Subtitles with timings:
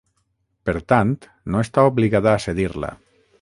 [0.69, 1.11] Per tant,
[1.55, 2.91] no està obligada a cedir-la.